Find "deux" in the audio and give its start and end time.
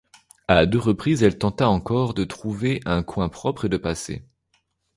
0.65-0.79